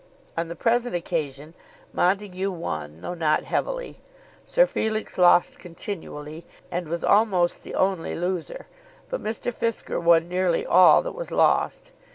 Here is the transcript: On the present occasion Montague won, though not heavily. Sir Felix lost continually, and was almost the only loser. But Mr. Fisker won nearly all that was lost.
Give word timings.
On 0.35 0.47
the 0.47 0.55
present 0.55 0.95
occasion 0.95 1.53
Montague 1.93 2.49
won, 2.49 3.01
though 3.01 3.13
not 3.13 3.43
heavily. 3.43 3.99
Sir 4.43 4.65
Felix 4.65 5.19
lost 5.19 5.59
continually, 5.59 6.43
and 6.71 6.87
was 6.87 7.03
almost 7.03 7.61
the 7.61 7.75
only 7.75 8.15
loser. 8.15 8.65
But 9.11 9.21
Mr. 9.21 9.53
Fisker 9.53 10.01
won 10.01 10.27
nearly 10.27 10.65
all 10.65 11.03
that 11.03 11.13
was 11.13 11.29
lost. 11.29 11.91